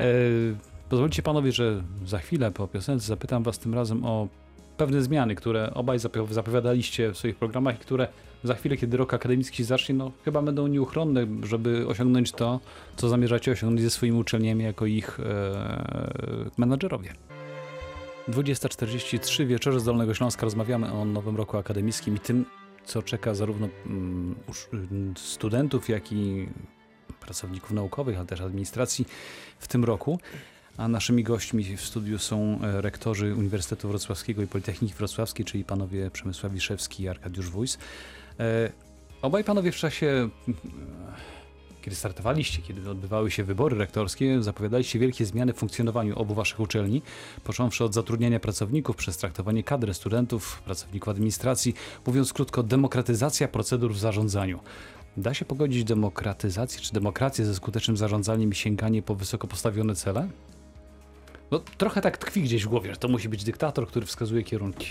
[0.00, 0.04] E,
[0.88, 4.28] pozwolicie panowie, że za chwilę po piosence zapytam was tym razem o
[4.76, 8.08] pewne zmiany, które obaj zapo- zapowiadaliście w swoich programach i które
[8.44, 12.60] za chwilę, kiedy rok akademicki się zacznie, no chyba będą nieuchronne, żeby osiągnąć to,
[12.96, 17.12] co zamierzacie osiągnąć ze swoimi uczelniami jako ich e, menadżerowie.
[18.28, 22.44] 20.43 wieczorze z Dolnego Śląska rozmawiamy o nowym roku akademickim i tym,
[22.84, 24.34] co czeka zarówno mm,
[25.16, 26.48] studentów, jak i
[27.20, 29.06] pracowników naukowych, ale też administracji
[29.58, 30.18] w tym roku.
[30.76, 36.10] A naszymi gośćmi w studiu są e, rektorzy Uniwersytetu Wrocławskiego i Politechniki Wrocławskiej, czyli panowie
[36.10, 37.78] Przemysław Wiszewski i Arkadiusz Wójs.
[38.40, 38.72] E,
[39.22, 40.58] Obaj panowie w czasie, mm,
[41.82, 47.02] kiedy startowaliście, kiedy odbywały się wybory rektorskie, zapowiadaliście wielkie zmiany w funkcjonowaniu obu waszych uczelni,
[47.44, 51.74] począwszy od zatrudniania pracowników, przez traktowanie kadry studentów, pracowników administracji,
[52.06, 54.60] mówiąc krótko, demokratyzacja procedur w zarządzaniu.
[55.16, 60.28] Da się pogodzić demokratyzację czy demokrację ze skutecznym zarządzaniem i sięganie po wysoko postawione cele?
[61.52, 64.86] No, trochę tak tkwi gdzieś w głowie, że to musi być dyktator, który wskazuje kierunki.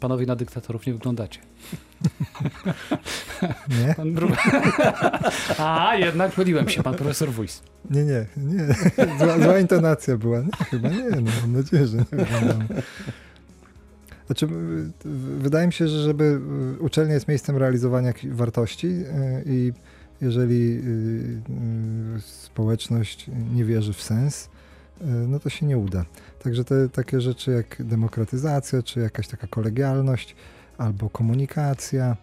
[0.00, 1.40] Panowie na dyktatorów nie wyglądacie.
[3.68, 3.94] Nie?
[3.96, 4.28] Pan Bru...
[5.58, 7.62] A, jednak myliłem się, pan profesor Wójs.
[7.90, 8.74] Nie, nie, nie.
[9.18, 10.40] Zła, zła intonacja była.
[10.40, 12.68] Nie, chyba nie, no, mam nadzieję, że nie wyglądam.
[14.26, 14.48] Znaczy,
[15.38, 16.40] wydaje mi się, że żeby
[16.78, 19.04] y, uczelnia jest miejscem realizowania wartości y,
[19.46, 19.72] i
[20.20, 20.80] jeżeli
[22.16, 24.48] y, społeczność nie wierzy w sens,
[25.04, 26.04] no to się nie uda.
[26.42, 30.36] Także te takie rzeczy jak demokratyzacja, czy jakaś taka kolegialność,
[30.78, 32.16] albo komunikacja,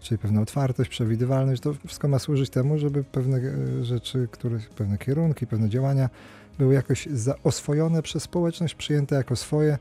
[0.00, 4.98] czyli pewna otwartość, przewidywalność, to wszystko ma służyć temu, żeby pewne e, rzeczy, które, pewne
[4.98, 6.10] kierunki, pewne działania
[6.58, 7.08] były jakoś
[7.44, 9.78] oswojone przez społeczność, przyjęte jako swoje,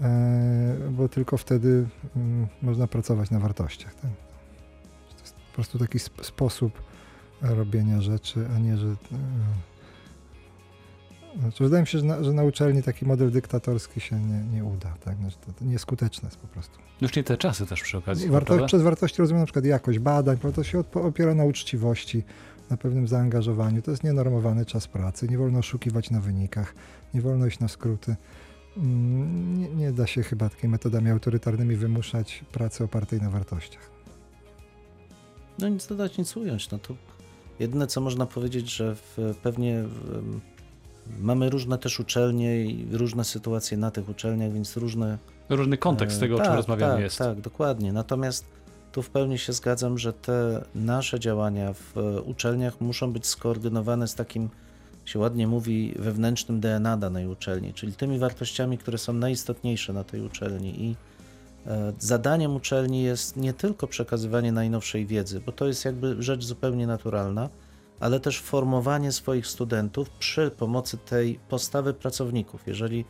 [0.00, 3.94] e, bo tylko wtedy mm, można pracować na wartościach.
[3.94, 4.10] Tak?
[5.16, 6.82] To jest po prostu taki sp- sposób
[7.42, 8.86] robienia rzeczy, a nie, że.
[11.40, 14.64] Znaczy, wydaje mi się, że na, że na uczelni taki model dyktatorski się nie, nie
[14.64, 14.94] uda.
[15.04, 15.16] Tak?
[15.16, 16.78] Znaczy, to, to nieskuteczne jest po prostu.
[17.00, 18.30] Już nie te czasy też przy okazji.
[18.30, 22.22] Warto, przez wartości rozumiem na przykład jakość badań, bo to się opiera na uczciwości,
[22.70, 23.82] na pewnym zaangażowaniu.
[23.82, 26.74] To jest nienormowany czas pracy, nie wolno oszukiwać na wynikach,
[27.14, 28.16] nie wolno iść na skróty.
[28.76, 33.90] Mm, Nie, nie da się chyba takimi metodami autorytarnymi wymuszać pracy opartej na wartościach.
[35.58, 36.70] No nic dodać, nic ująć.
[36.70, 36.94] No to
[37.58, 40.40] jedyne, co można powiedzieć, że w, pewnie em,
[41.20, 46.20] mamy różne też uczelnie i różne sytuacje na tych uczelniach, więc różne Różny kontekst E,
[46.20, 47.18] tego, o czym tak, rozmawiamy tak, jest.
[47.18, 47.92] Tak, dokładnie.
[47.92, 48.44] Natomiast
[48.92, 54.08] tu w pełni się zgadzam, że te nasze działania w e, uczelniach muszą być skoordynowane
[54.08, 54.48] z takim,
[55.04, 60.20] się ładnie mówi, wewnętrznym DNA danej uczelni, czyli tymi wartościami, które są najistotniejsze na tej
[60.20, 60.84] uczelni.
[60.84, 60.96] I
[61.66, 66.86] e, zadaniem uczelni jest nie tylko przekazywanie najnowszej wiedzy, bo to jest jakby rzecz zupełnie
[66.86, 67.48] naturalna,
[68.00, 72.66] ale też formowanie swoich studentów przy pomocy tej postawy pracowników.
[72.66, 73.04] Jeżeli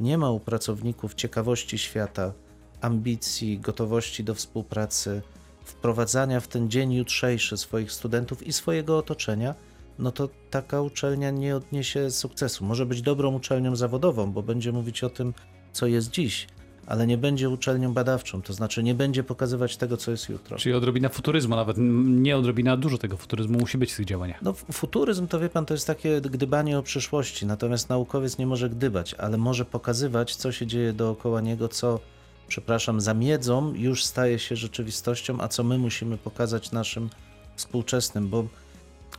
[0.00, 2.32] nie ma u pracowników ciekawości świata,
[2.80, 5.22] ambicji, gotowości do współpracy,
[5.64, 9.54] wprowadzania w ten dzień jutrzejszy swoich studentów i swojego otoczenia,
[9.98, 12.64] no to taka uczelnia nie odniesie sukcesu.
[12.64, 15.34] Może być dobrą uczelnią zawodową, bo będzie mówić o tym,
[15.72, 16.46] co jest dziś,
[16.88, 20.56] ale nie będzie uczelnią badawczą, to znaczy nie będzie pokazywać tego, co jest jutro.
[20.56, 24.42] Czyli odrobina futuryzmu, nawet nie odrobina, dużo tego futuryzmu musi być w tych działaniach.
[24.42, 28.70] No, futuryzm to wie pan, to jest takie gdybanie o przyszłości, natomiast naukowiec nie może
[28.70, 32.00] gdybać, ale może pokazywać, co się dzieje dookoła niego, co,
[32.48, 37.10] przepraszam, za miedzą już staje się rzeczywistością, a co my musimy pokazać naszym
[37.56, 38.44] współczesnym, bo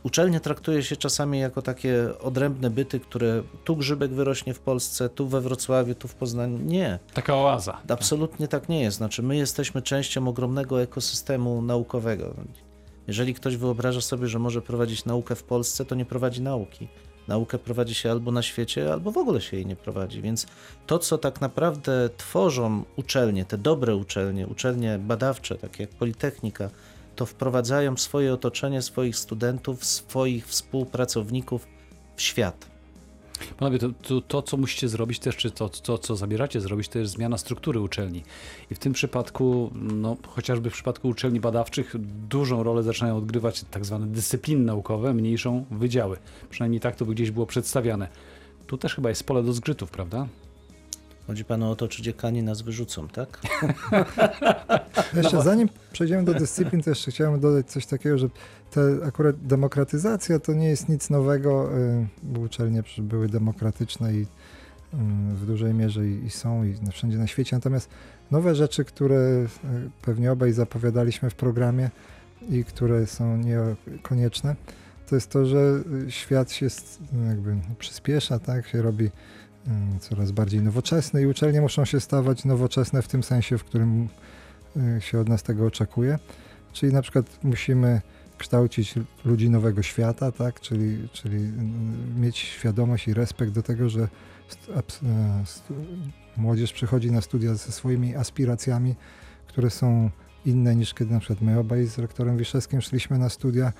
[0.02, 5.28] uczelnie traktuje się czasami jako takie odrębne byty, które tu grzybek wyrośnie w Polsce, tu
[5.28, 6.58] we Wrocławiu, tu w Poznaniu.
[6.58, 7.78] Nie, Taka oaza.
[7.88, 8.96] Absolutnie tak nie jest.
[8.96, 12.34] Znaczy, my jesteśmy częścią ogromnego ekosystemu naukowego.
[13.06, 16.88] Jeżeli ktoś wyobraża sobie, że może prowadzić naukę w Polsce, to nie prowadzi nauki.
[17.28, 20.22] Naukę prowadzi się albo na świecie, albo w ogóle się jej nie prowadzi.
[20.22, 20.46] Więc
[20.86, 26.70] to, co tak naprawdę tworzą uczelnie, te dobre uczelnie, uczelnie badawcze, takie jak Politechnika,
[27.20, 31.66] to wprowadzają swoje otoczenie swoich studentów, swoich współpracowników
[32.16, 32.70] w świat.
[33.58, 36.98] Panowie, to, to, to, co musicie zrobić też, czy to, to, co zamierzacie zrobić, to
[36.98, 38.22] jest zmiana struktury uczelni.
[38.70, 41.94] I w tym przypadku, no, chociażby w przypadku uczelni badawczych,
[42.28, 46.16] dużą rolę zaczynają odgrywać tak zwane dyscypliny naukowe, mniejszą wydziały.
[46.50, 48.08] Przynajmniej tak to by gdzieś było przedstawiane.
[48.66, 50.26] Tu też chyba jest pole do zgrzytów, prawda?
[51.30, 53.40] Chodzi panu o to, czy dziekani nas wyrzucą, tak?
[55.22, 58.28] Jeszcze zanim przejdziemy do dyscyplin, to jeszcze chciałem dodać coś takiego, że
[58.70, 64.26] te akurat demokratyzacja to nie jest nic nowego, y, bo uczelnie były demokratyczne i y,
[65.34, 67.56] w dużej mierze i, są i wszędzie na świecie.
[67.56, 67.88] Natomiast
[68.30, 69.48] nowe rzeczy, które y,
[70.02, 71.90] pewnie obaj zapowiadaliśmy w programie
[72.48, 74.56] i które są niekonieczne,
[75.08, 76.66] to jest to, że y, świat się
[77.28, 79.10] jakby przyspiesza, tak, się robi
[80.00, 84.08] coraz bardziej nowoczesny i uczelnie muszą się stawać nowoczesne w tym sensie, w którym
[84.76, 86.18] y, się od nas tego oczekuje.
[86.72, 88.00] Czyli na przykład musimy
[88.38, 88.94] kształcić
[89.24, 90.60] ludzi nowego świata, tak?
[90.60, 94.08] czyli, czyli y, mieć świadomość i respekt do tego, że
[95.44, 95.74] stu-
[96.36, 98.94] młodzież przychodzi na studia ze swoimi aspiracjami,
[99.46, 100.10] które są
[100.46, 103.72] inne niż kiedy na przykład my obaj z rektorem Wiszewskim szliśmy na studia.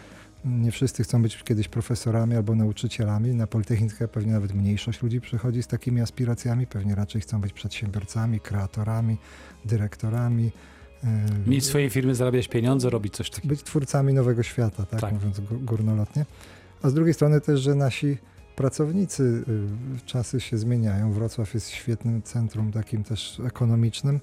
[0.45, 3.35] Nie wszyscy chcą być kiedyś profesorami albo nauczycielami.
[3.35, 6.67] Na Politechnikę pewnie nawet mniejszość ludzi przychodzi z takimi aspiracjami.
[6.67, 9.17] Pewnie raczej chcą być przedsiębiorcami, kreatorami,
[9.65, 10.53] dyrektorami.
[11.47, 13.49] y, Mieć swoje firmy, zarabiać pieniądze, robić coś takiego.
[13.49, 15.13] być twórcami nowego świata, tak, Tak.
[15.13, 16.27] mówiąc gó- górnolotnie.
[16.83, 18.19] A z drugiej strony też, że nasi
[18.57, 19.23] pracownicy,
[20.03, 21.13] y, czasy się zmieniają.
[21.13, 24.21] Wrocław jest świetnym centrum takim też ekonomicznym.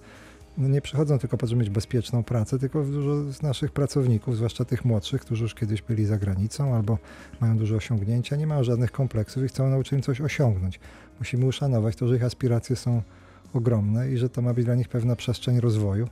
[0.58, 4.38] No nie przychodzą tylko po to, żeby mieć bezpieczną pracę, tylko dużo z naszych pracowników,
[4.38, 6.98] zwłaszcza tych młodszych, którzy już kiedyś byli za granicą albo
[7.42, 10.80] mają duże osiągnięcia, nie mają żadnych kompleksów i chcą na uczelni coś osiągnąć.
[11.20, 13.02] Musimy uszanować to, że ich aspiracje są
[13.54, 16.08] ogromne i że to ma być dla nich pewna przestrzeń rozwoju,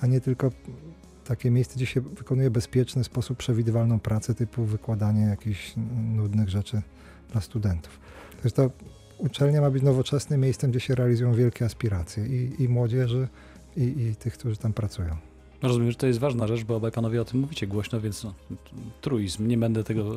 [0.00, 0.50] a nie tylko
[1.24, 5.74] takie miejsce, gdzie się wykonuje bezpieczny sposób przewidywalną pracę, typu wykładanie jakichś
[6.16, 6.82] nudnych rzeczy
[7.32, 8.00] dla studentów.
[8.42, 8.70] Także to
[9.18, 13.28] uczelnia ma być nowoczesnym miejscem, gdzie się realizują wielkie aspiracje i, i młodzieży,
[13.78, 15.16] i, i tych, którzy tam pracują.
[15.62, 18.34] Rozumiem, że to jest ważna rzecz, bo obaj panowie o tym mówicie głośno, więc no,
[19.00, 20.16] truizm, nie będę tego...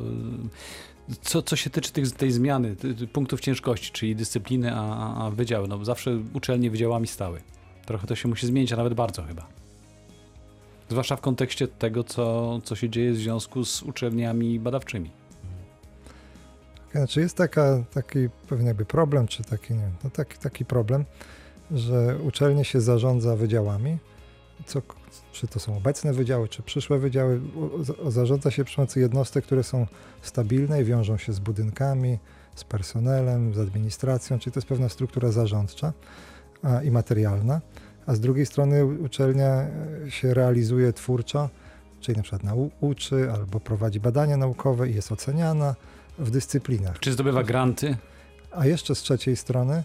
[1.22, 2.76] Co, co się tyczy tych, tej zmiany,
[3.12, 7.40] punktów ciężkości, czyli dyscypliny, a, a- wydziały, no zawsze uczelnie wydziałami stały.
[7.86, 9.46] Trochę to się musi zmienić, a nawet bardzo chyba.
[10.88, 15.10] Zwłaszcza w kontekście tego, co, co się dzieje w związku z uczelniami badawczymi.
[16.92, 21.04] Znaczy jest taka, taki pewien jakby problem, czy taki, nie no taki, taki problem,
[21.74, 23.98] że uczelnie się zarządza wydziałami,
[24.66, 24.82] co,
[25.32, 27.40] czy to są obecne wydziały, czy przyszłe wydziały,
[28.08, 29.86] zarządza się przy pomocy jednostek, które są
[30.22, 32.18] stabilne i wiążą się z budynkami,
[32.54, 35.92] z personelem, z administracją, czyli to jest pewna struktura zarządcza
[36.62, 37.60] a, i materialna,
[38.06, 41.48] a z drugiej strony uczelnia e, się realizuje twórczo,
[42.00, 45.74] czyli na przykład nau- uczy albo prowadzi badania naukowe i jest oceniana
[46.18, 46.98] w dyscyplinach.
[46.98, 47.96] Czy zdobywa granty?
[48.52, 49.84] A jeszcze z trzeciej strony,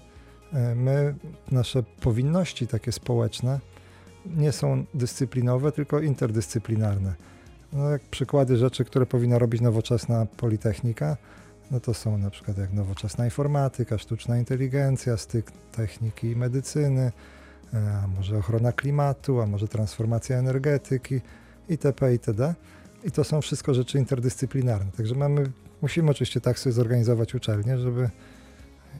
[0.76, 1.16] my,
[1.52, 3.60] nasze powinności takie społeczne
[4.26, 7.14] nie są dyscyplinowe, tylko interdyscyplinarne.
[7.74, 11.18] No, jak przykłady rzeczy, które powinna robić nowoczesna politechnika,
[11.72, 17.12] no to są na przykład jak nowoczesna informatyka, sztuczna inteligencja, styk techniki i medycyny,
[17.74, 21.22] e, a może ochrona klimatu, a może transformacja energetyki
[21.70, 22.12] itp.
[22.12, 22.56] itd.
[23.04, 24.92] I to są wszystko rzeczy interdyscyplinarne.
[24.92, 28.10] Także mamy Musimy oczywiście tak sobie zorganizować uczelnię, żeby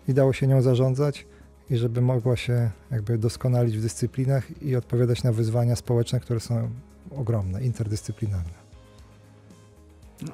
[0.08, 1.26] i dało się nią zarządzać
[1.70, 6.70] i żeby mogła się jakby doskonalić w dyscyplinach i odpowiadać na wyzwania społeczne, które są
[7.12, 8.68] ogromne, interdyscyplinarne.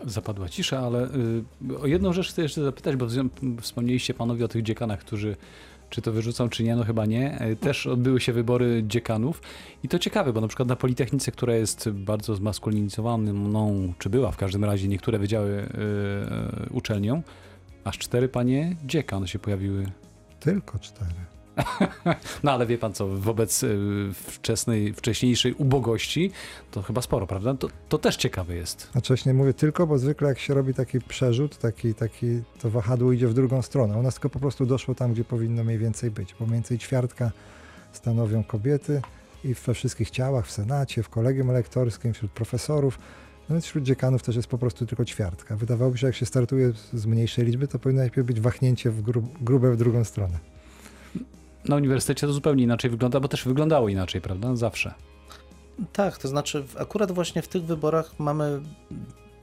[0.06, 1.10] Zapadła cisza, ale
[1.72, 3.08] y, o jedną rzecz chcę jeszcze zapytać, bo
[3.62, 5.36] wspomnieliście panowie o tych dziekanach, którzy
[5.90, 7.42] czy to wyrzucą, czy nie, no chyba nie.
[7.42, 9.42] Y, Też odbyły się wybory dziekanów
[9.84, 14.38] i to ciekawe, bo na przykład na Politechnice, która jest bardzo zmaskulinizowaną, czy była w
[14.38, 17.22] każdym razie, niektóre wydziały y, uczelnią,
[17.84, 19.86] aż cztery panie dziekan się pojawiły.
[20.44, 21.14] Tylko cztery.
[22.44, 26.32] No ale wie pan co, wobec y, wczesnej, wcześniejszej ubogości,
[26.72, 27.54] to chyba sporo, prawda?
[27.54, 28.90] To, to też ciekawe jest.
[28.96, 33.12] A wcześniej mówię tylko, bo zwykle jak się robi taki przerzut, taki, taki, to wahadło
[33.12, 33.98] idzie w drugą stronę.
[33.98, 36.78] U nas tylko po prostu doszło tam, gdzie powinno mniej więcej być, bo mniej więcej
[36.78, 37.32] ćwiartka
[37.92, 39.02] stanowią kobiety
[39.44, 43.00] i we wszystkich ciałach, w Senacie, w kolegium elektorskim, wśród profesorów.
[43.50, 45.56] No więc wśród dziekanów też jest po prostu tylko ćwiartka.
[45.56, 49.02] Wydawałoby się, że jak się startuje z mniejszej liczby, to powinno najpierw być wahnięcie w
[49.02, 50.40] gru, grube w drugą stronę.
[51.70, 54.56] Na uniwersytecie to zupełnie inaczej wygląda, bo też wyglądało inaczej, prawda?
[54.56, 54.94] Zawsze.
[55.94, 58.62] Tak, to znaczy akurat właśnie w tych wyborach mamy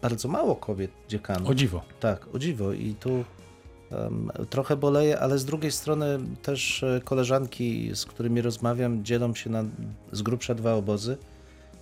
[0.03, 1.49] bardzo mało kobiet dziekanów.
[1.49, 1.83] O dziwo.
[2.01, 3.25] Tak, o dziwo i tu
[3.91, 9.51] em, trochę boleję, ale z drugiej strony też e, koleżanki, z którymi rozmawiam, dzielą się
[9.51, 9.65] na
[10.13, 11.17] z grubsza dwa obozy.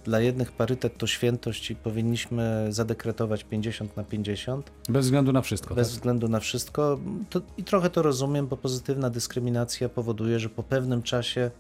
[0.05, 5.75] Dla jednych parytet to świętość i powinniśmy zadekretować 50 na 50, Bez względu na wszystko.
[5.75, 5.95] bez tak?
[5.97, 6.99] względu na wszystko.
[7.31, 11.51] To, I trochę to rozumiem, bo pozytywna dyskryminacja powoduje, że po pewnym czasie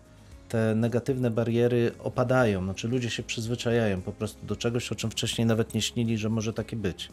[0.48, 2.64] te negatywne bariery opadają.
[2.64, 6.28] Znaczy ludzie się przyzwyczajają po prostu do czegoś, o czym wcześniej nawet nie śnili, że
[6.28, 7.08] może takie być.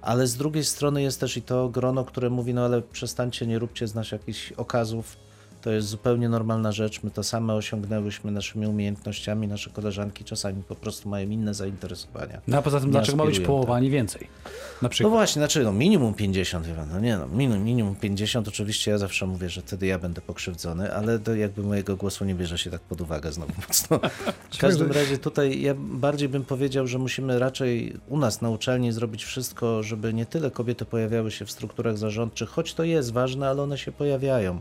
[0.00, 3.58] Ale z drugiej strony jest też i to grono, które mówi, no ale przestańcie, nie
[3.58, 5.16] róbcie z nas jakichś okazów.
[5.64, 7.02] To jest zupełnie normalna rzecz.
[7.02, 9.48] My to same osiągnęłyśmy naszymi umiejętnościami.
[9.48, 12.40] Nasze koleżanki czasami po prostu mają inne zainteresowania.
[12.48, 14.20] No a poza tym, dlaczego ma być połowa, a nie więcej?
[14.44, 14.50] Na
[14.82, 15.12] No przykład.
[15.12, 19.26] właśnie, znaczy no minimum 50 chyba, no nie no, minimum, minimum 50, oczywiście ja zawsze
[19.26, 22.80] mówię, że wtedy ja będę pokrzywdzony, ale to jakby mojego głosu nie bierze się tak
[22.80, 24.00] pod uwagę znowu mocno.
[24.54, 28.92] W każdym razie tutaj ja bardziej bym powiedział, że musimy raczej u nas na uczelni
[28.92, 33.48] zrobić wszystko, żeby nie tyle kobiety pojawiały się w strukturach zarządczych, choć to jest ważne,
[33.48, 34.60] ale one się pojawiają.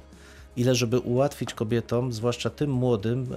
[0.58, 3.28] Ile żeby ułatwić kobietom, zwłaszcza tym młodym,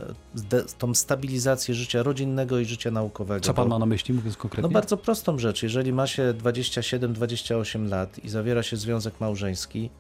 [0.78, 3.40] tą stabilizację życia rodzinnego i życia naukowego.
[3.40, 4.68] Co pan ma na myśli, mówiąc konkretnie?
[4.68, 5.62] no bardzo prostą rzecz.
[5.62, 9.90] Jeżeli ma się 27-28 lat i zawiera się związek małżeński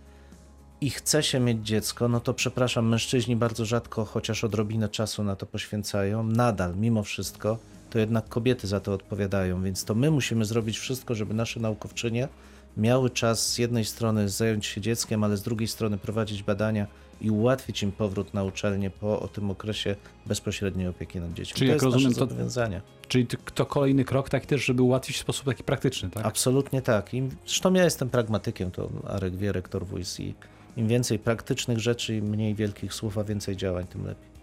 [0.80, 5.36] i chce się mieć dziecko, no to przepraszam, mężczyźni bardzo rzadko, chociaż odrobinę czasu na
[5.36, 7.58] to poświęcają, nadal, mimo wszystko,
[7.90, 12.28] to jednak kobiety za to odpowiadają, więc to my musimy zrobić wszystko, żeby nasze naukowczynie
[12.76, 16.86] miały czas z jednej strony zająć się dzieckiem, ale z drugiej strony prowadzić badania
[17.20, 21.54] i ułatwić im powrót na uczelnię po o tym okresie bezpośredniej opieki nad dziećmi.
[21.58, 22.80] Czyli to jak jest rozumiem, nasze to- zobowiązanie.
[23.08, 26.26] Czyli to kolejny krok taki też, żeby ułatwić w sposób taki praktyczny, tak?
[26.26, 27.14] Absolutnie tak.
[27.14, 30.34] I zresztą ja jestem pragmatykiem, to Arek wie, rektor WIS i
[30.76, 34.36] im więcej praktycznych rzeczy, im mniej wielkich słów, a więcej działań, tym lepiej.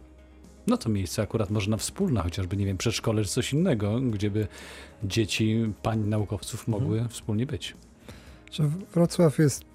[0.68, 4.32] No to miejsce akurat może na wspólne, chociażby, nie wiem, przedszkole czy coś innego, gdzie
[4.32, 4.48] by
[5.04, 7.74] dzieci pań naukowców mogły wspólnie być.
[8.94, 9.66] Wrocław jest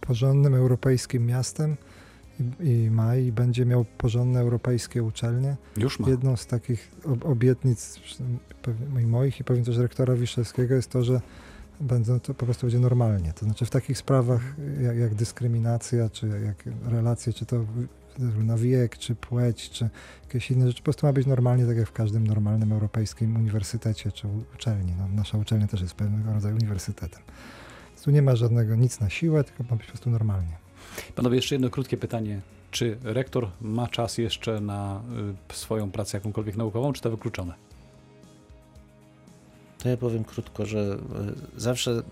[0.00, 1.76] porządnym europejskim miastem
[2.40, 5.56] i, i ma i będzie miał porządne europejskie uczelnie.
[5.76, 6.08] Już ma.
[6.08, 8.00] Jedną z takich ob- obietnic
[9.02, 11.20] i moich i pewnie też rektora Wiszewskiego jest to, że
[11.80, 13.32] będą to po prostu będzie normalnie.
[13.32, 14.42] To znaczy w takich sprawach
[14.82, 17.64] jak, jak dyskryminacja, czy jak relacje, czy to
[18.38, 19.90] na wiek, czy płeć, czy
[20.22, 20.78] jakieś inne rzeczy.
[20.78, 24.94] Po prostu ma być normalnie, tak jak w każdym normalnym europejskim uniwersytecie czy uczelni.
[24.98, 27.22] No, nasza uczelnia też jest pewnego rodzaju uniwersytetem.
[28.04, 30.61] Tu nie ma żadnego nic na siłę, tylko ma być po prostu normalnie.
[31.14, 32.40] Panowie, jeszcze jedno krótkie pytanie.
[32.70, 35.02] Czy rektor ma czas jeszcze na
[35.50, 37.54] y, swoją pracę jakąkolwiek naukową, czy to wykluczone?
[39.78, 40.98] To ja powiem krótko, że e,
[41.60, 42.02] zawsze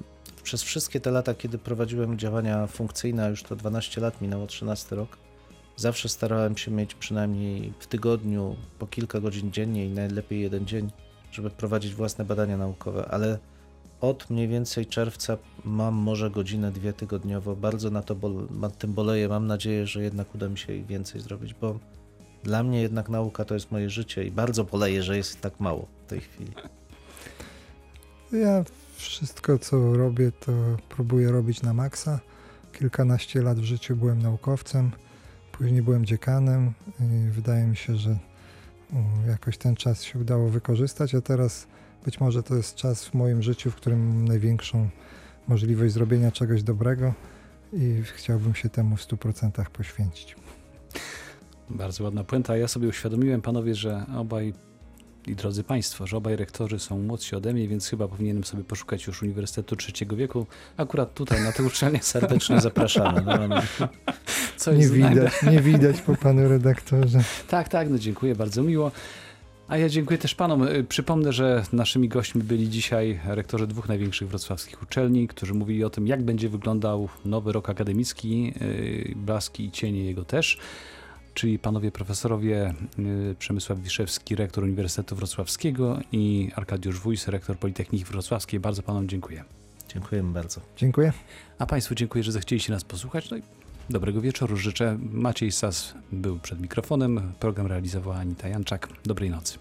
[0.43, 5.17] przez wszystkie te lata, kiedy prowadziłem działania funkcyjne, już to 12 lat minęło, 13 rok,
[5.77, 10.91] zawsze starałem się mieć przynajmniej w tygodniu po kilka godzin dziennie i najlepiej jeden dzień,
[11.33, 13.39] żeby prowadzić własne badania naukowe, ale
[14.01, 17.57] od mniej więcej czerwca mam może godzinę, dwie tygodniowo.
[17.57, 18.17] Bardzo na to
[18.51, 19.29] nad tym boleję.
[19.29, 21.79] Mam nadzieję, że jednak uda mi się więcej zrobić, bo
[22.43, 25.87] dla mnie jednak nauka to jest moje życie i bardzo boleję, że jest tak mało
[26.07, 26.53] w tej chwili.
[28.33, 28.65] Ja
[28.97, 30.53] wszystko, co robię, to
[30.89, 32.21] próbuję robić na maksa.
[32.73, 34.91] Kilkanaście lat w życiu byłem naukowcem,
[35.53, 38.19] później byłem dziekanem i wydaje mi się, że
[38.93, 41.67] u, jakoś ten czas się udało wykorzystać, a teraz
[42.05, 44.89] być może to jest czas w moim życiu, w którym mam największą
[45.49, 47.15] możliwość zrobienia czegoś dobrego
[47.73, 50.37] i chciałbym się temu w 100% poświęcić.
[51.71, 52.57] Bardzo ładna puenta.
[52.57, 54.55] Ja sobie uświadomiłem, panowie, że obaj
[55.27, 59.07] i drodzy państwo, że obaj rektorzy są młodsi ode mnie, więc chyba powinienem sobie poszukać
[59.07, 60.47] już Uniwersytetu Trzeciego Wieku.
[60.77, 61.99] Akurat tutaj, na tej uczelni.
[62.15, 63.23] Serdecznie zapraszamy.
[63.27, 63.63] No, no.
[64.57, 67.19] Coś Nie widać, nie widać po panu redaktorze.
[67.49, 68.91] Tak, tak, no dziękuję, bardzo miło.
[69.71, 70.63] A ja dziękuję też panom.
[70.63, 75.91] Y, Przypomnę, że naszymi gośćmi byli dzisiaj rektorzy dwóch największych wrocławskich uczelni, którzy mówili o
[75.91, 80.59] tym, jak będzie wyglądał nowy rok akademicki, y, blaski i cienie jego też.
[81.35, 88.61] Czyli panowie profesorowie y, Przemysław Wiszewski, rektor Uniwersytetu Wrocławskiego i Arkadiusz Wójs, rektor Politechniki Wrocławskiej.
[88.61, 89.45] Bardzo panom dziękuję.
[89.89, 90.61] Dziękujemy bardzo.
[90.77, 91.13] Dziękuję.
[91.59, 93.31] A Państwu dziękuję, że zechcieliście nas posłuchać.
[93.31, 93.43] No i
[93.91, 94.99] dobrego wieczoru życzę.
[95.13, 97.33] Maciej Sas był przed mikrofonem.
[97.41, 98.89] Program realizowała Anita Janczak.
[99.05, 99.59] Dobrej nocy.